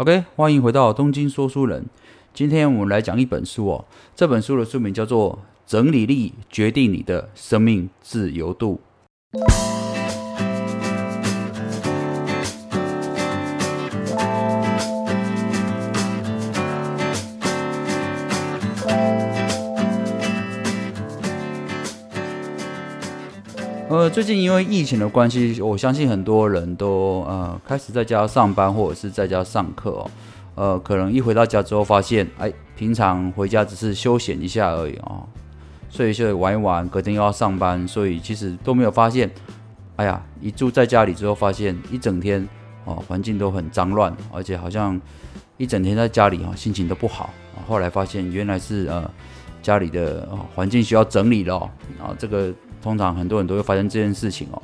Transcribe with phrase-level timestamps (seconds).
[0.00, 1.84] OK，欢迎回到东京说书人。
[2.32, 3.84] 今天我们来讲一本书哦，
[4.16, 5.38] 这本书的书名叫做
[5.70, 8.80] 《整理力决定你的生命自由度》。
[24.12, 30.10] 最近因为疫情的关系，我相信很多人都呃开始在家上班或者是在家上课哦。
[30.56, 35.24] 呃，可能一回到家之后，发现哎，平常回家只是休闲一下而已哦，
[35.90, 39.30] 睡一睡玩一玩，隔天又要上班，所以其实都没有发现。
[39.94, 42.46] 哎呀，一住在家里之后，发现一整天
[42.86, 45.00] 哦，环境都很脏乱，而且好像
[45.56, 47.30] 一整天在家里哈，心情都不好。
[47.68, 49.08] 后来发现原来是呃
[49.62, 51.70] 家里的环境需要整理了哦
[52.02, 52.52] 啊，这个。
[52.82, 54.62] 通常很多人都会发生这件事情哦，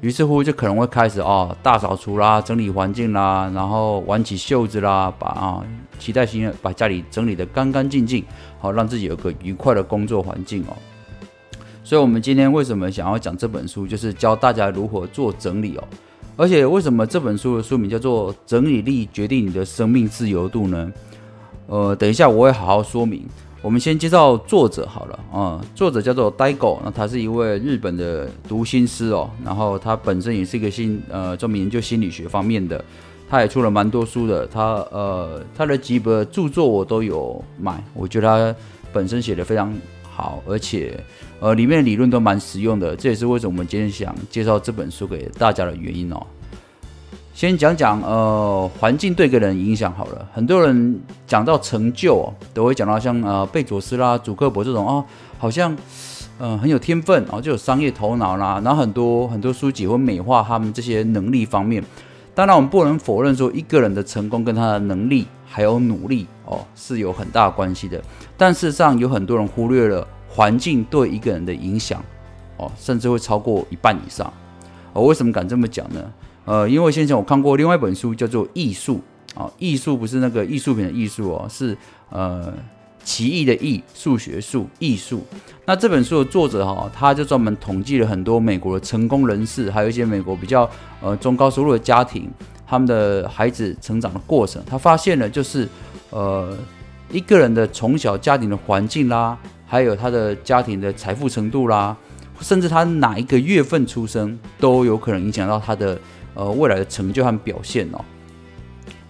[0.00, 5.64] 于是乎就可能会开始哦大扫除啦，整理环境啦，然后挽起袖子啦，把啊
[5.98, 8.24] 期待心把家里整理的干干净净，
[8.58, 10.76] 好让自己有个愉快的工作环境哦。
[11.82, 15.84] 所以，我们今天为什么想要讲这本书，就是教大家如何做整理哦。
[16.36, 20.92] 而且，为什么这本书的书名叫做《整理力决定你的生命自由度》呢？
[21.66, 23.26] 呃，等一下我会好好说明。
[23.62, 32.82] 我们先介绍作者好了啊，作者叫做呆狗，那他是一位日本的读心师哦，然后他本身也是一个心呃专门研究心理学方面的，
[33.28, 38.58] 他也出了蛮多书的，他呃他的几本著作我都有买，我觉得他
[38.94, 39.70] 本身写的非常
[40.10, 40.98] 好，而且
[41.38, 46.26] 呃里面的理论都蛮实用的，这也是为什么我们今天想介绍这本书给大家的原因哦。
[47.32, 55.04] 先讲讲呃环境对个人影响好了，很多人讲到成就哦，都会讲到像呃贝佐斯啦、祖克伯这种哦，
[55.38, 55.74] 好像
[56.38, 61.82] 嗯很有天分，然后就有商业头脑啦，然后很多很多书籍会美化他们这些能力方面。
[62.34, 68.02] 当然我们不能否认说一个人的成功跟他的能力还有努力哦是有很大关系的，
[68.36, 72.02] 但事实上有很多人忽略了环境对一个人的影响
[72.58, 74.30] 哦，甚至会超过一半以上。
[74.92, 76.00] 我为什么敢这么讲呢？
[76.50, 79.00] 呃，因为先前我看过另外一本书，叫做《艺术》
[79.40, 81.78] 啊，艺术不是那个艺术品的艺术哦，是
[82.08, 82.52] 呃
[83.04, 85.24] 奇异的艺，数学术，艺术。
[85.64, 90.68] 那这本书的作者哈，他就专门统计了很多美国的成功人士，还有一些美国比较
[91.00, 92.28] 呃中高收入的家庭，
[92.66, 94.60] 他们的孩子成长的过程。
[94.66, 95.68] 他发现了，就是
[96.10, 96.58] 呃
[97.12, 99.38] 一个人的从小家庭的环境啦，
[99.68, 101.96] 还有他的家庭的财富程度啦，
[102.40, 105.96] 甚至他哪一个月份出生，都有可能影响到他的。
[106.34, 108.04] 呃，未来的成就和表现哦，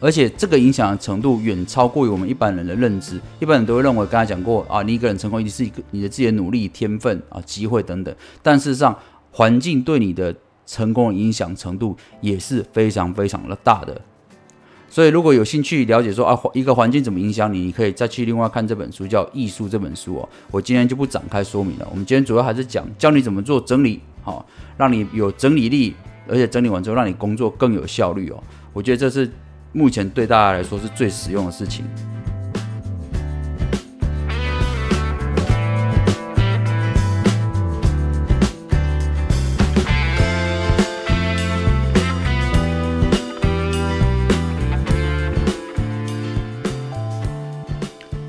[0.00, 3.20] 而且这个影响的程度远超过于我们一般人的认知。
[3.38, 8.14] 一般人都会认为，刚才讲过啊，你一个人成功一定是一个你的自己的努力、天分啊、机会等等。
[8.42, 8.96] 但事实上，
[9.30, 10.34] 环境对你的
[10.66, 14.00] 成功影响程度也是非常非常的大的。
[14.88, 20.28] 所以，如果有兴趣了解说啊，一个环境怎么影响你，你可以再去另外看这本书，叫《艺术》这本书哦。
[20.50, 21.86] 我今天就不展开说明了。
[21.90, 24.44] 我们今天主要还是讲教你怎么做整理，好，
[24.76, 25.94] 让你有整理力。
[26.30, 28.40] 而且整理完之后，让你工作更有效率哦。
[28.72, 29.28] 我觉得这是
[29.72, 31.84] 目前对大家来说是最实用的事情。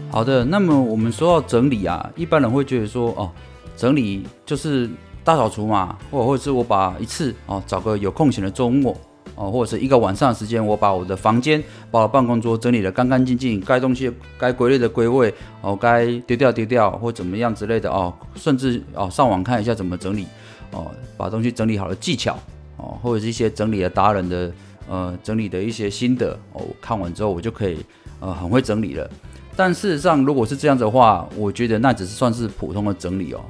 [0.10, 3.32] 好的，那么我们说到整理啊，一般人会觉得说，哦，
[3.78, 4.90] 整理就是。
[5.24, 8.96] 大扫除嘛，或或者是我把一次哦，找个有空闲的周末
[9.36, 20.26] 哦，或者是一个晚上的时间，我把我的房间、把我办公桌整理的干干净净，该东西该归类的归位哦，该丢掉丢掉或怎么样之类的哦，甚至哦上网看一下怎么整理
[20.72, 22.38] 哦，把东西整理好的技巧
[22.78, 24.52] 哦，或者是一些整理的达人的
[24.90, 27.78] 呃整理的一些心得哦，看完之后我就可以
[28.20, 29.10] 呃很会整理了。
[29.56, 33.42] 但事实上，如果是这样子的话，我觉得那只是算是普通的整理哦。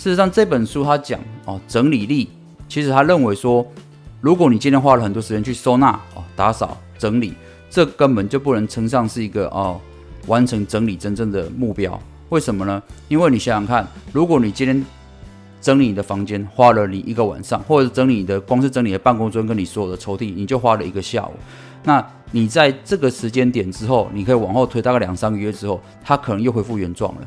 [0.00, 2.30] 事实上，这本书他讲哦，整理力，
[2.66, 3.66] 其实他认为说，
[4.22, 7.34] 如果你今天花了很多时间去收纳哦、打扫、整理，
[7.68, 9.78] 这根本就不能称上是一个哦，
[10.26, 12.00] 完成整理真正的目标。
[12.30, 12.82] 为什么呢？
[13.08, 14.82] 因为你想想看，如果你今天
[15.60, 21.32] 整理你的房间花了你一个晚上，或者整理你的光是整理的办公桌跟你所有的抽屉，你就花了一个下午，
[21.84, 27.20] 那你在这个时间点之后，你可以往后推大概两三个月之后，它可能又恢复原状了。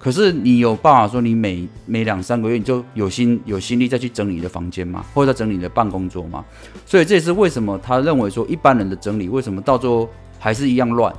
[0.00, 5.04] 可是你有办法说你每每两三个月你就有心有心力再去整理你的房间吗？
[5.12, 6.42] 或者在整理你的办公桌吗？
[6.86, 10.08] 所以这也是为什么他认为说一般人的整理为什么到最后
[10.38, 11.14] 还是一样乱，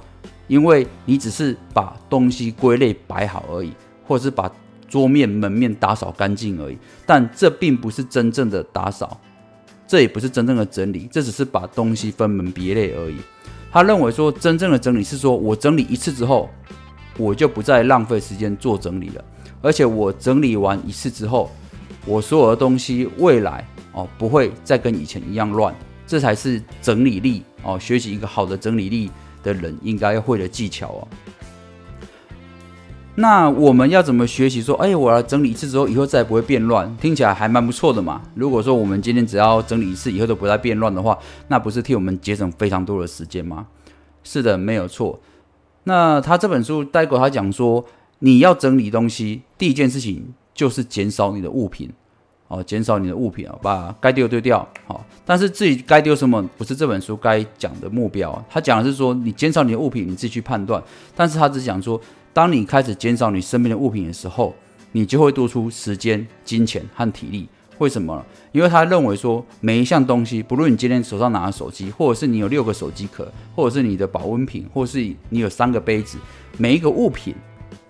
[0.48, 3.72] 因为你只是把东西归类摆好而已，
[4.08, 4.52] 或者是把
[4.90, 6.78] 桌面门面打扫干净而已。
[7.06, 9.22] 但这并不是真正的打扫，
[9.88, 13.18] 这也不是真正的整理，这只是把东西分门别类而已。
[13.72, 16.50] 他认为说，真正的整理是说我整理一次之后，
[17.18, 19.24] 我就不再浪费时间做整理了，
[19.62, 21.52] 而且我整理完一次之后，
[22.06, 25.76] 我所有的东西未来哦不会再跟以前一样乱，
[26.08, 29.12] 这才是整理力哦，学习一个好的整理力
[29.44, 31.08] 的人应该会的技巧哦。
[33.14, 34.62] 那我们要怎么学习？
[34.62, 38.22] 说，哎，我要整理一次之后，以后再也不会变乱，听起来还蛮不错的嘛。
[38.36, 41.20] 如果说我们今天只要整理一次，以后都不再变乱的话，
[41.50, 43.68] 那不是替我们节省非常多的时间吗？
[44.24, 45.20] 是的，没有错。
[45.84, 47.86] 那他这本书带过他讲说，
[48.20, 51.90] 你要整理东西，第一件事情就是减少你的物品，
[52.48, 55.06] 哦，减少你的物品啊，把该丢的丢掉，好。
[55.26, 58.44] 但是自己该丢什么，不是这本书该讲的目标。
[58.50, 60.82] 他讲的是说，你减少你的物品，你自己去判断。
[61.16, 62.00] 但是他只讲说。
[62.34, 64.56] 当你开始减少你身边的物品的时候，
[64.94, 67.46] 你就会多出时间、金钱和体力。
[67.82, 68.24] 为什么？
[68.52, 75.00] 因为他认为说，每一项东西，不论你今天手上拿的手机，或者是你有六个手机壳，或者是你的保温瓶，或者是
[75.30, 76.20] 你有三个杯子，
[76.60, 77.34] 每一个物品，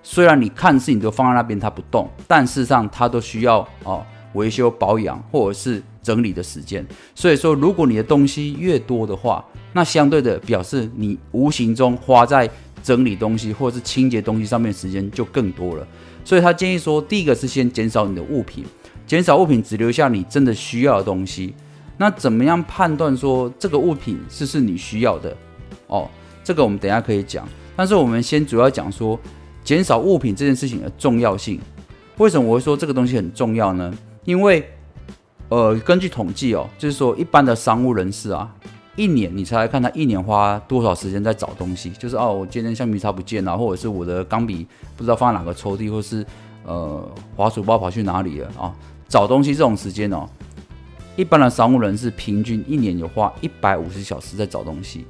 [0.01, 4.01] 虽然你看似你都放在那边它不动，但事实上它都需要哦
[4.33, 6.87] 维修保养或者是整理的时间。
[7.13, 9.43] 所以说，如果你的东西越多的话，
[9.73, 12.49] 那相对的表示你无形中花在
[12.81, 15.85] 整理东西或者是清洁东西上面时间就更多了，
[16.23, 18.63] 所以他建议说，第一个是先减少你的物品，
[19.11, 21.53] 减少物品，只留下你真的需要的东西。
[21.97, 25.35] 那怎么样判断说这个物品是是你需要的？
[25.87, 26.09] 哦，
[26.45, 27.45] 这个我们等下可以讲。
[27.75, 29.19] 但是我们先主要讲说
[29.65, 31.59] 减少物品这件事情的重要性。
[32.19, 33.93] 为什么我会说这个东西很重要呢？
[34.23, 34.65] 因为，
[35.49, 38.49] 呃，根据统计哦，就是说一般的商务人士啊。
[38.95, 41.89] 一年，你才看他一年花多少时间在找东西？
[41.99, 44.65] 就是哦，我今天橡皮擦不见了，或者是我的钢笔
[44.95, 46.25] 不知道放在哪个抽屉，或是
[46.63, 47.05] 呃，
[47.35, 48.73] 滑鼠包跑去哪里了啊？
[49.11, 50.25] 找东西这种时间哦，
[51.17, 55.05] 一般的商务人士平均一年有花一百五十小时在找东西，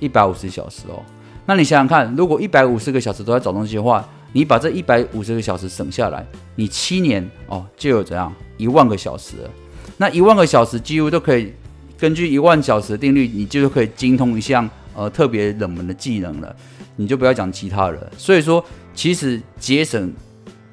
[0.00, 1.02] 一百五十小时哦。
[1.44, 4.02] 那你想想看，如果一百五十个小时都在找东西的话，
[4.32, 9.50] 你把这一百五十个小时省下来，你七年哦就有怎样一万个小时了。
[9.98, 11.52] 那一万个小时几乎都可以。
[11.98, 16.56] 根据一万小时的定律，你就可以精通一项呃特别冷门的技能了。
[16.96, 18.10] 你就不要讲其他了。
[18.16, 18.64] 所以说，
[18.94, 20.10] 其实节省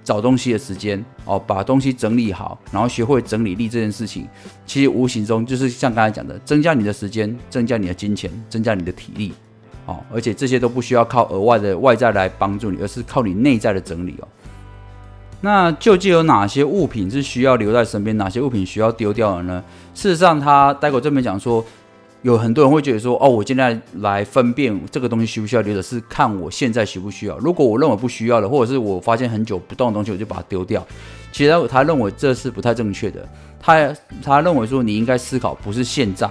[0.06, 4.28] 找东西的时间哦，把东西整理好，然后学会整理力这件事情，
[4.66, 9.34] 其实无形中就是像刚才讲的，增加你的时间，增加你的金钱，增加你的体力
[9.88, 9.98] 哦。
[10.14, 14.28] 而且这些都不需要靠额外的外在来帮助你，而是靠你内在的整理哦。
[15.42, 19.64] 那究竟有哪些物品是需要留在身边，哪些物品需要丢掉的呢？
[19.94, 21.64] 事实上，他待会这边讲说，
[22.26, 27.38] 有很多人会觉得说，哦，我现在来分辨这个东西需不需要留的是看我现在需不需要。
[27.38, 30.84] 如果我认为不需要的，或者是我发现很久不动的东西，我就把它丢掉。
[31.32, 33.30] 其实他认为这是不太正确的。
[33.60, 36.28] 他他认为说，你应该思考不是现在，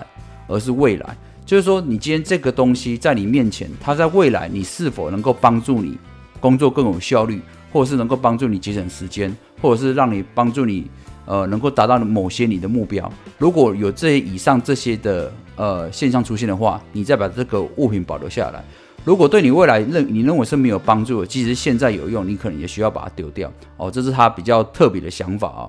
[0.48, 1.16] 而是未来。
[1.46, 5.96] 就是说，你今天这个东西在你面前，它在未来你是否能够帮助你
[6.40, 7.40] 工作更有效率？
[7.72, 9.32] 或者是能够帮助你节省时间，
[9.62, 10.90] 或者是让你帮助你，
[11.24, 13.08] 呃，能够达到某些你的目标。
[13.38, 18.64] 如果有这些以上这些的呃现象出现的话，你再把这个物品保留下来。
[19.04, 23.52] 如果对你未来认你认为是没有帮助的，即使现在有用，你可能也需要把它丢掉。
[23.76, 25.68] 哦，这是他比较特别的想法啊。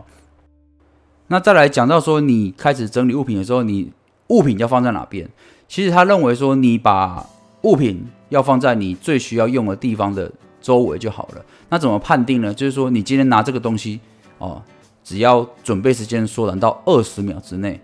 [1.27, 3.91] 那再来讲到说，你开始整理物品的时候，你
[4.27, 5.29] 物品要放在哪边？
[5.67, 7.25] 其实他认为说，你把
[7.63, 10.31] 物品要放在你最需要用的地方的。
[10.61, 11.45] 周围就好了。
[11.69, 12.51] 那怎么判定呢？
[12.51, 13.99] 就是说，你今天拿这个东西
[14.39, 14.59] 哦，
[15.03, 17.79] 只要准备时间缩短到二十秒之内。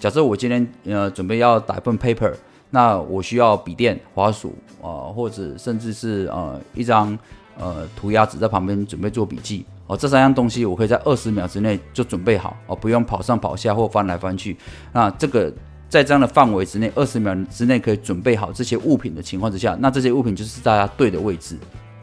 [0.00, 2.32] 假设我今天呃准备要打一份 paper，
[2.70, 7.18] 那我需要笔电、滑鼠啊，或者甚至是呃一张
[7.58, 9.96] 呃涂鸦纸在旁边准备做笔记哦。
[9.96, 14.56] 这三样东西我可以在二十秒之内就准备好哦，不用跑上跑下或翻来翻去。
[14.92, 15.52] 那这个
[15.88, 21.56] 在这样的范围之内，二十秒之内可以准备好这些物品的情况之下，那这些物品就是大家对的位置。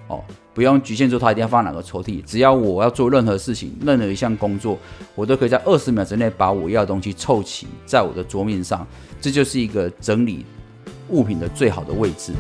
[0.07, 0.23] 哦，
[0.55, 4.79] 不用局限住它一定要放哪个抽屉，只要我要做任何事情，任何一项工作，
[5.13, 8.87] 我都可以在二十秒之内把我要的东西凑齐在我的桌面上，
[9.19, 10.45] 这就是一个整理
[11.09, 12.31] 物品的最好的位置。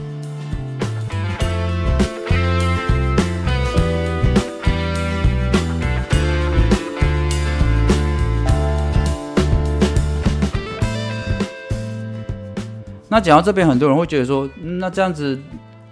[13.09, 15.37] 那讲到这边，很多人会觉得说，那这样子。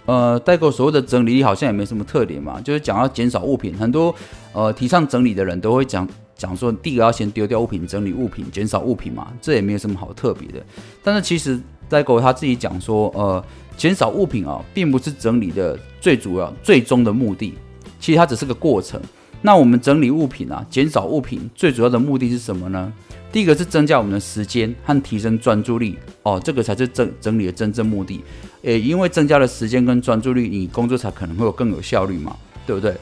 [0.06, 4.14] 呃，代购所谓的整理好像也没什么特点嘛，就是讲要减少物品，很多
[4.52, 10.62] 呃提倡整理的人都会讲讲说，第一个要先丢掉物品，整理物品，减少物品嘛，这也没有什么好特别的。
[11.02, 11.58] 但是其实
[11.88, 13.44] 代购他自己讲说，呃，
[13.78, 17.54] 减少物品啊，并不是整理的最主要、最终的目的，
[18.00, 19.00] 其实它只是个过程。
[19.42, 22.92] 那我们整理物品啊，减少物品最主要的目的是什么呢？
[23.34, 28.24] 第一个是增加我们的时间和提升专注力哦，这个才是整整理的真正目的。
[28.62, 32.38] 诶，因为增加了时间跟专注力，你工作才可能会有更有效率嘛，
[32.68, 32.96] 对不对？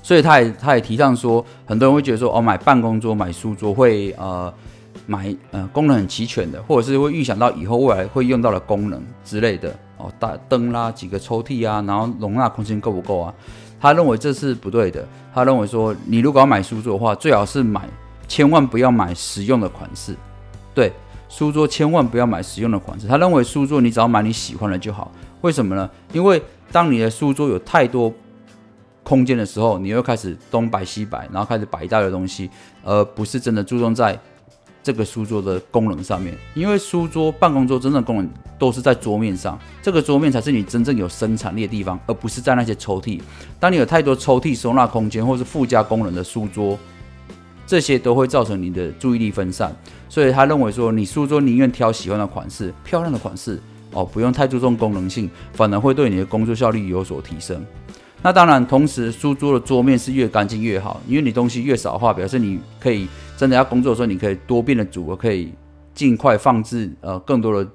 [0.00, 4.54] 所以他也他也提倡说，很多人会觉得说，哦，买办公桌、买书桌会呃
[5.06, 13.34] 买呃功能很齐全的，或者是会预想到以后未来会用到的功能之类的哦，大灯啦、几个抽屉啊，然后容纳空间够不够啊？
[13.80, 15.04] 他认为这是不对的。
[15.34, 17.88] 他认为说，你如果要买书桌的话，最好是买。
[18.28, 20.16] 千万不要买实用的款式，
[20.74, 20.92] 对，
[21.28, 23.06] 书桌千万不要买实用的款式。
[23.06, 25.10] 他认为书桌你只要买你喜欢的就好。
[25.42, 25.88] 为什么呢？
[26.12, 26.42] 因为
[26.72, 28.12] 当你的书桌有太多
[29.04, 32.50] 空间的时候，你又开始东摆西摆，然后开始摆一大堆东西，
[32.82, 34.18] 而不是真的注重在
[34.82, 36.36] 这个书桌的功能上面。
[36.54, 38.28] 因为书桌、办公桌真正功能
[38.58, 43.20] 都是在桌面上，这个桌面才是你真正有生产力的地方，而不是在那些抽屉。
[43.60, 46.76] 当你有太多抽屉收纳空间，或是附加功能的书桌。
[47.66, 49.74] 这些都会造成你的注意力分散，
[50.08, 53.60] 所以他认为说，你书桌宁愿挑喜欢的款式、漂亮的款式
[53.92, 57.64] 哦，不用太注重功能性，反而会对你的工作效率有所提升。
[58.22, 65.52] 那当然，同时书桌的桌面是越干净越好，因为你东西越少的话，表示你可以真的要工作的时候，你可以多变的组合，可以
[65.92, 67.70] 尽快放置呃更多的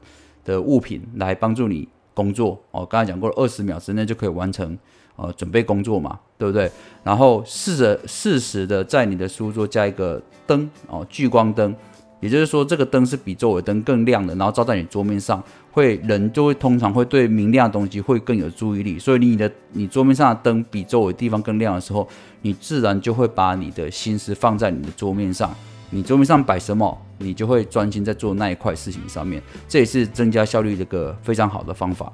[0.45, 2.86] 的物品来帮助你工作哦。
[2.86, 4.77] 刚才讲过了，二十秒之内就可以完成。
[5.21, 6.71] 呃，准备工作嘛，对不对？
[7.03, 11.75] 然后试着适时的在你的书桌加一个灯哦，聚光灯，
[12.19, 18.97] 也就是说这个灯是比周围灯更亮的，然后照在你桌面上，会人就会通常会对明亮的东西会更有注意力。
[18.97, 22.07] 所以你的你桌面上的灯比周围地方更亮的时候，
[22.41, 25.53] 你自然就会把你的心思放在你的桌面上。
[25.93, 29.43] 你桌面上摆什么，你就会专心在做那一块事情上面。
[29.67, 32.11] 这也是增加效率的一个非常好的方法。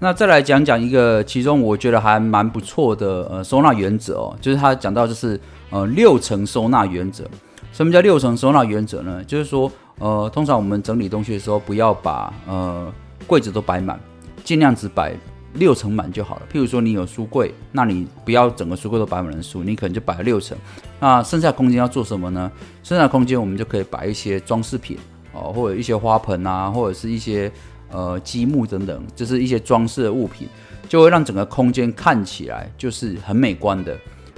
[0.00, 5.38] 那再来讲讲一个，其中我觉得还蛮不错的呃收纳原则哦，就是他讲到就是
[5.70, 7.24] 呃六层收纳原则。
[7.72, 9.22] 什么叫六层收纳原则呢？
[9.24, 12.86] 就是说呃通常我们整理东西的时候，不要把呃
[13.26, 13.98] 柜子都摆满，
[14.44, 15.12] 尽量只摆
[15.54, 16.42] 六层满就好了。
[16.52, 20.56] 譬如说你有书柜，那你不要整个书柜都摆满了书，你可能就摆了六层。
[21.00, 22.48] 那剩下空间要做什么呢？
[22.84, 24.96] 剩下空间我们就可以摆一些装饰品
[25.32, 27.50] 哦，或者一些花盆啊，或者是一些。
[27.90, 30.46] 呃，积木等等，就是一些装饰的物品，
[30.88, 33.96] 就会让整个空间看起来就是很美观的。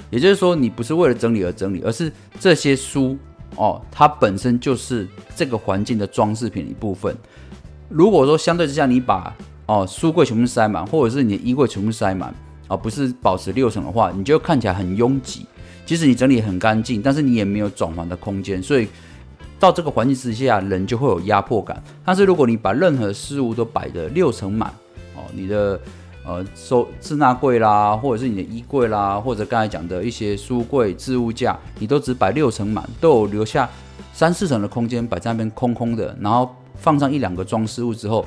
[0.09, 3.19] 也就是说，你不是为了整理而整理，而是这些书
[3.57, 7.17] 哦，它本身就是这个环境的装饰品一部分。
[7.89, 12.33] 如果说相对之下，你把哦书柜全部塞满，或者是你的衣柜全部塞满，
[12.69, 15.45] 而不是保持六层的话，你就看起来很拥挤。
[15.85, 18.87] 即使你整理很干净，但是你也没有转换的空间，所以。
[19.61, 21.81] 到这个环境之下，人就会有压迫感。
[22.03, 24.69] 但是如果你把任何事物都摆的六层满，
[25.15, 25.79] 哦，你的
[26.25, 33.69] 呃收置纳柜啦，或者是你的衣柜啦，或者刚才讲的一些书柜、置物架，你都只摆六层满，都有留下
[34.15, 38.25] 三四层的空间摆在那边空空的，然后放上一两个装饰物之后，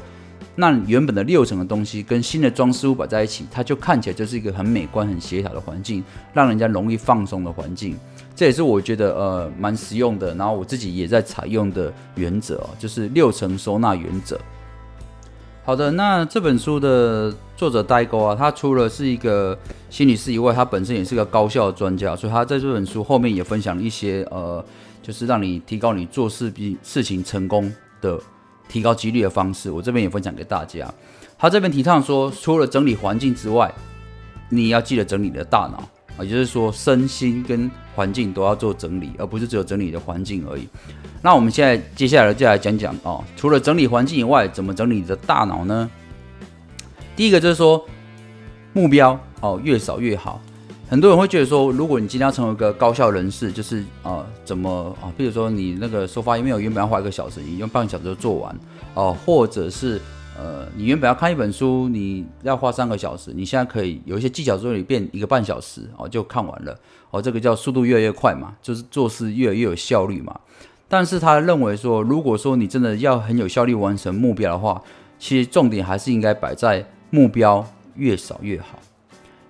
[0.56, 7.98] 那原本的六层的东西跟新的装饰物摆在一起，它就看起来就是一个很美观、很协调的环境，让人家容易放松的环境。
[8.36, 14.40] 这也是我觉得呃蛮实用的，然后我自己也在采用的原则哦，就是六层收纳原则。
[15.66, 19.58] 好的，那这本书的作者代沟啊，他除了是一个
[19.90, 24.64] 心理师以外，他本身也是个高效的专家，所以他在这本书后面也分享了一些呃，
[25.02, 28.20] 就是让你提高你做事比事情成功的
[28.68, 29.70] 提高几率的方式。
[29.70, 30.92] 我这边也分享给大家。
[31.38, 33.74] 他这边提倡说，除了整理环境之外，
[34.50, 35.84] 你要记得整理你的大脑。
[36.16, 40.68] 啊，也就是说，身心跟环境都要做整理，而不是只有整理你的环境而已。
[41.24, 45.90] 那我们现在接下来就来讲讲哦，除了整理环境以外，怎么整理你的大脑呢？
[47.16, 47.84] 第一个就是说，
[48.74, 50.40] 目标哦越少越好。
[50.94, 55.10] 很多人会觉得说，如果你今天要成为一个高效人士，就是呃怎么啊？
[55.18, 58.56] 比如说你那个收发 email 原本要花一个小时，你用半个小时就做完
[58.94, 60.00] 哦，或者是。
[60.38, 66.78] 呃，你原本要看一本书，你要花三个小时，你现在可以有一些技巧之后，你变一个半小时哦，就看完了
[67.10, 67.20] 哦。
[67.20, 70.40] 这个叫速度越来越快嘛，就是做事越来越有效率嘛。
[70.88, 74.80] 但是他认为说，如果说你真的要很有效率完成目标的话，
[75.18, 78.78] 其实重点还是应该摆在目标越少越好。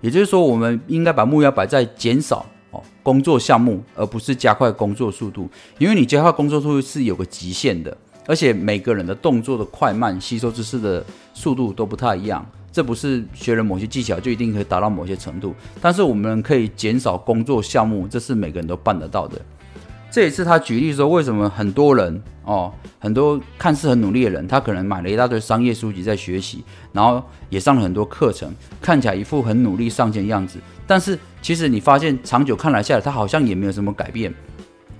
[0.04, 7.96] 也就是说，我们应该把目标摆在减少哦工作项目，而不是加快工作速度，因为你加快工作速度是有个极限的。
[8.26, 15.54] 而且每个人的动作的快慢、吸收知识的速度都不太一样，这不是学了某些技巧就一定可以达到某些程度。
[15.80, 19.40] 但是我们可以减少工作项目，这是每个人都办得到的。
[20.14, 28.48] 这也是他举例说，为什么很多人哦，很多看似很努力的人，他可能买了一大堆商业书籍在学习，然后也上了很多课程，
[28.80, 34.32] 看起来一副很努力上进的样子，但是其实你发现长久看来下来，他好像也没有什么改变。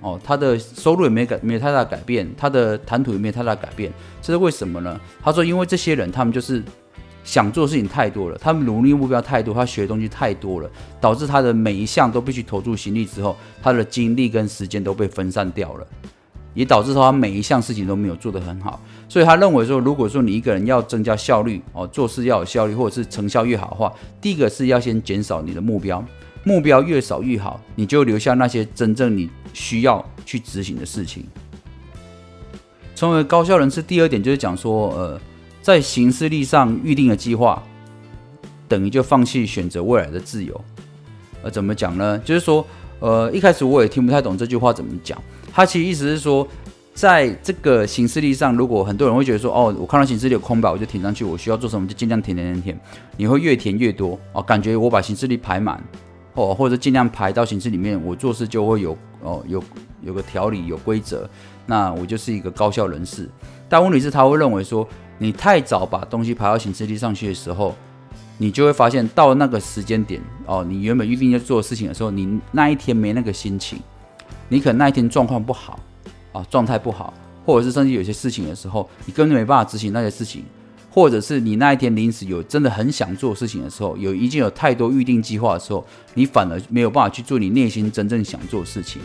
[0.01, 3.89] 哦，他的收入也没改，没有太大改变，他的谈吐也没有太大改变，
[4.21, 4.99] 这是为什么呢？
[5.23, 6.61] 他说，因为这些人他们就是
[7.25, 10.69] 想做的事情太多了，他们努力目标太多，他学的东西太多了，
[11.01, 15.87] 导致他的每一项都必须投注心力之后，他的精力跟时间都被分散掉了，
[16.53, 18.79] 也导致他每一项事情都没有做得很好。
[19.09, 23.91] 所以他认为说，如果说你一个人要增加效率，哦，做事要有效率，或者是成效越好的话，
[24.21, 26.03] 第一个是要先减少你的目标。
[26.43, 31.25] 目标越少越好，你就留下那些真正你需要去执行的事情。
[32.93, 35.19] 成为高效人士，第二点就是讲说，呃，
[35.65, 37.63] 在行事历上预定的计划，
[38.67, 40.63] 等于就放弃选择未来的自由。
[41.41, 42.19] 呃，怎么讲呢？
[42.19, 42.63] 就是说，
[42.99, 45.19] 呃，一开始我也听不太懂这句话怎么讲。
[45.51, 46.47] 他其实意思是说，
[46.93, 52.79] 在这个行事历上，如果很多人会觉得说，哦，我看到行事历有空白，我就填上去，我需要做什么就尽量填填填填，
[53.17, 55.83] 你会越填越多哦，感觉我把行事历排满。
[56.35, 59.63] 哦，或者尽量排到形式里面，我做事就会有哦，有
[60.03, 61.27] 有个条理，有规则，
[61.65, 63.27] 那我就是一个高效人士。
[63.67, 67.75] 但问题是，他会认为说，你太早把东西排到形式力上去的时候，
[68.37, 73.79] 你就会发现到那个时间点哦，你原本预定要做的事情的时候，你那一天没那个心情，
[74.49, 75.79] 你可能那一天状况不好
[76.33, 77.13] 啊，状态不好，
[77.45, 80.43] 或者是甚至有些事情的时候，你根本没办法执行那些事情。
[80.91, 89.01] 或者是你那一天临时有真的很想做事情的时候，有已经有太多预定计划的时候，你反而没有办法去做你内心真正想做的事情。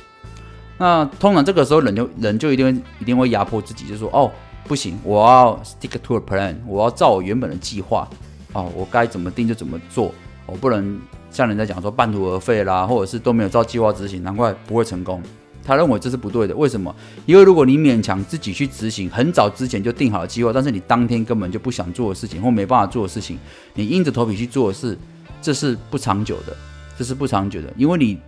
[0.79, 4.31] 那通常这个时候人就人就一定一定会压迫自己，就说哦
[4.65, 8.09] 不行，我要 stick to a plan，我要照我原本的计划
[8.53, 10.15] 哦，我该怎么定就怎么做，
[10.47, 11.01] 我不能
[11.31, 15.23] 像人家讲说半途而废啦，或者是都没有照计划执行，难怪不会成功。
[15.63, 16.93] 他认为这是不对的，为什么？
[17.27, 23.39] 因为如果你勉强自己去执行很早之前就定好了计划，但是你当天根本就不想做的事情或没办法做的事情，
[23.75, 24.99] 你硬着头皮去做的事，
[25.43, 26.57] 这是不长久的，
[26.97, 28.19] 这是不长久的，因为你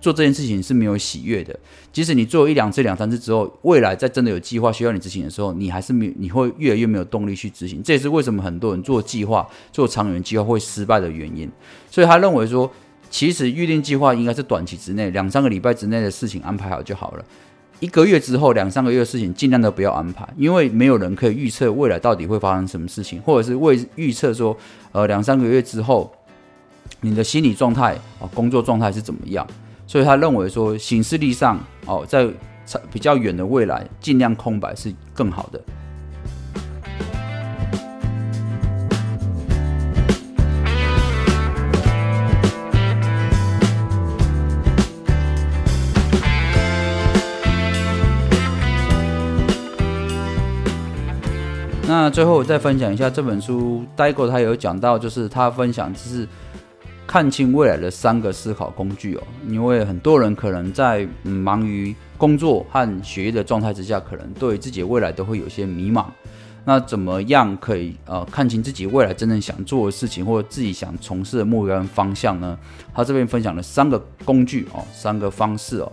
[0.00, 1.58] 做这件事情是没有喜悦的。
[1.92, 7.82] 即使你做一两次、两三次之后，未来在真的有计划需要你执行的时候，你还是没，你会越来越没有动力去执行。
[7.82, 11.50] 这也是为什么很多人做计划、做长远计划会失败的原因。
[11.90, 12.70] 所以他认为说。
[13.10, 17.24] 其实预定计划应该是短期之内，两三个礼拜之内的事情安排好就好了。
[17.80, 24.54] 一个月之后，两三个月的事情尽量都不要安排，因为没有人可以预测未来到底会发生什么事情，或者是为预测说，
[24.92, 26.12] 呃，两三个月之后
[27.00, 29.46] 你的心理状态啊，工作状态是怎么样。
[29.88, 32.28] 所以他认为说，行事力上哦，在
[32.92, 35.58] 比较远的未来，尽量空白是更好的。
[51.86, 56.28] 那最后我再分享一下这本书，呆过他有讲到，就是他分享就是
[57.08, 59.22] 看清未来的三个思考工具哦。
[59.48, 66.04] 因为很多人可能在忙于工作和学业的状态之下，可能对自己未来都会有些迷茫。
[66.64, 72.58] 那怎么样可以呃看清自己未来真正想做的事情，或者自己想从事的目标方向呢？
[72.94, 75.90] 他这边分享了三个工具哦，三个方式哦。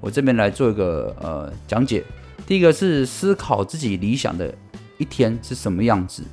[0.00, 2.04] 我这边来做一个呃讲解。
[2.46, 4.52] 第一个是思考自己理想的。
[5.00, 6.24] 一天是什么样子？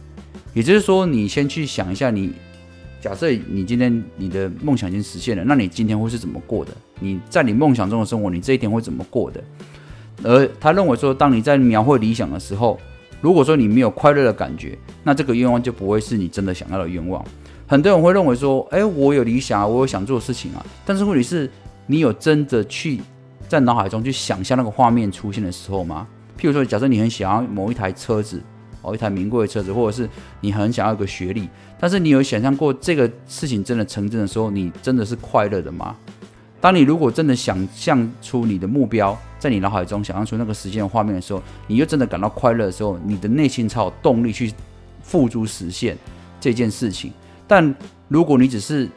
[0.56, 2.34] 也就是说，你先去想一下，你
[3.06, 6.72] 假设你今天你的梦想已经实现了，那你今天会是怎么过的？
[7.00, 9.44] 你在你梦想中的生活，你这一天会怎么过的？
[10.24, 12.80] 而他认为说，当你在描绘理想的时候，
[13.22, 17.24] 如果说你没有快乐的感觉，那这个愿望就不会是你真的想要的愿望。
[17.68, 21.48] 很多人会认为说，哎，我有理想啊，我有想做的事情啊，但是问题是，
[21.86, 23.00] 你有真的去
[23.48, 26.08] 在脑海中去想象那个画面出现的时候吗？
[26.39, 28.41] 譬如说，假设你很想要某一台车子。
[28.86, 30.08] 哦，一台名贵的车子，或者是
[30.41, 35.95] 你很想要一个学历，但是你有想象过这个事情真的成真的时候，你真的是快乐的吗？
[36.62, 44.52] 当你如果真的想象出你的目标，在你脑海中想象出那个时间的画面的时候，你又真的感到快乐的时候，你的内心才有动力去
[45.04, 45.98] 付诸实现
[46.39, 47.12] 这件事情。
[47.48, 47.76] 但
[48.08, 48.89] 如果你只是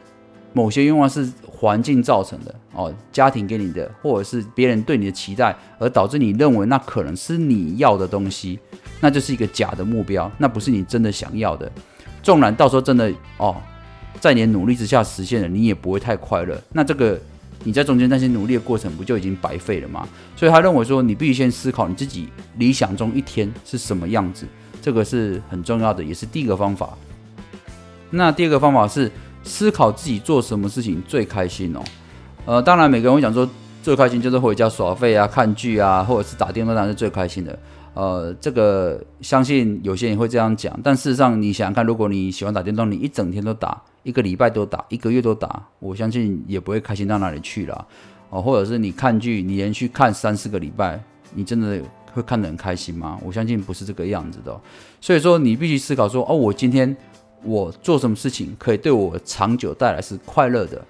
[0.53, 8.57] 某些愿望是环境造成的，哦，家庭给你的，或者是别人对你的期待，而导致你认为那可能是你要的东西。
[8.99, 11.71] 那就是一个假的目标，那不是你真的想要的。
[12.21, 13.55] 纵然到时候真的哦，
[14.19, 16.61] 在你的努力之下实现了，你也不会太快乐。
[16.73, 17.19] 那这个
[17.63, 20.07] 你在中间那些努力的过程，不就已经白费了吗？
[20.35, 24.45] 所以他认为说，你必须先思考你自己理想中一天是什么样子，
[24.81, 26.97] 这个是很重要的，也是第一个方法。
[28.09, 29.09] 那第二个方法是
[29.43, 31.81] 思考自己做什么事情最开心哦。
[32.45, 33.47] 呃，当然每个人会讲说，
[33.81, 37.57] 最开心就是回家耍废啊、看剧啊，或者是打电话，当然是最开心的。
[37.99, 47.87] 呃，这个相信有些人会这样讲，但事实上你想想看，如果你喜欢打电动，你一整天都打，一个礼拜都打，一个月都打，我相信也不会开心到哪里去了。
[48.29, 50.97] 哦，或者是你看剧，你连续看三四个礼拜，
[51.33, 51.81] 你真的
[52.13, 53.19] 会看得很开心吗？
[53.21, 54.57] 我相信不是这个样子的。
[55.01, 56.95] 所以说，你必须思考说，哦，我今天
[57.43, 60.81] 我做什么事情可以对我长久带来是快乐的？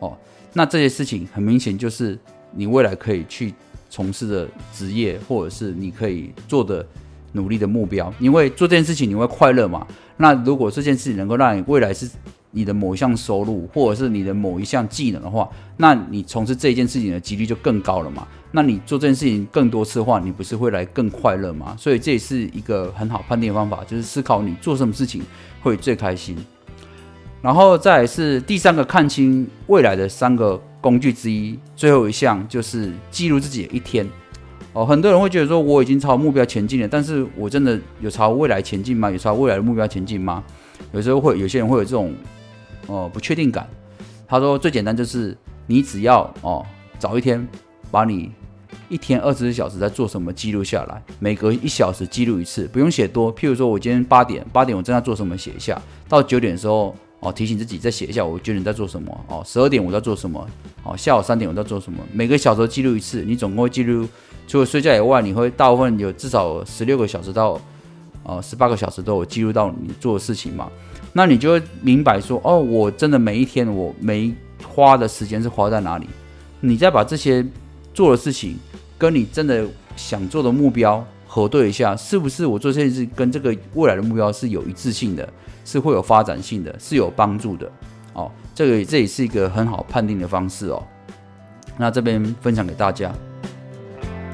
[0.00, 0.18] 哦，
[0.52, 2.18] 那这些事情很明显就是
[2.50, 3.54] 你未来可以去。
[3.96, 6.86] 从事的职业，或者是你可以做的
[7.32, 9.86] 努力的目标，因为做这件事情你会快乐嘛？
[10.18, 12.06] 那如果这件事情能够让你未来是
[12.50, 18.28] 你的某一项收入，或者是你的某一项技能的话，那你从事这一件事情的几率就更高了嘛？
[18.52, 21.74] 那你做这件事情更多次的话，你不是会来更快乐吗？
[21.78, 25.22] 所以这也是一个很好判定方法，就是思考你做什么事情
[25.62, 26.36] 会最开心。
[27.40, 30.60] 然后再是第三个看清未来的三个。
[30.86, 34.08] 工具之一，最后一项就是记录自己的一天。
[34.72, 39.10] 哦，很多人会觉得说我已经朝目标前进了，但是我真的有朝未来前进吗？
[39.10, 40.44] 有朝未来的目标前进吗？
[40.92, 42.14] 有时候会有些人会有这种
[42.86, 43.68] 哦不确定感。
[44.28, 46.64] 他说最简单就是你只要哦
[47.00, 47.44] 早一天
[47.90, 48.30] 把你
[48.88, 53.34] 一天二十四小时在做什么记录下来，每隔一小时记录一次，不用写多。
[53.34, 56.94] 譬如说我今天八点八点我正在做什么写一下，到九点的时候。
[57.20, 59.24] 哦，提醒自己再写一下，我九点在做什么？
[59.28, 60.46] 哦，十二点我在做什么？
[60.84, 61.98] 哦，下午三点我在做什么？
[62.12, 64.06] 每个小时记录一次，你总共会记录，
[64.46, 67.60] 除了睡觉以外，你会大部分有至少十六个小时到，
[68.22, 70.70] 呃，十八个小时都有记录到你做的事情嘛？
[71.12, 74.32] 那你就会明白说，哦，我真的每一天我每
[74.64, 76.06] 花的时间是花在哪里？
[76.60, 77.44] 你再把这些
[77.94, 78.58] 做的事情
[78.98, 81.04] 跟你真的想做的目标
[81.36, 85.28] 核对一下，是不是我做这件事跟这个未来的目标是有一致性的？
[85.66, 87.70] 是会有发展性的，是有帮助的，
[88.14, 90.82] 哦，这个这也是一个很好判定的方式哦。
[91.76, 93.12] 那这边分享给大家，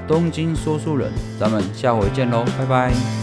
[0.07, 1.11] 东京说书人，
[1.41, 3.22] 咱们下回见喽，拜拜。